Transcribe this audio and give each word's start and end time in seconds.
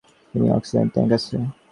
গাড়িতে 0.33 0.51
oxygen 0.57 0.87
tank 0.93 1.11
আছে। 1.17 1.35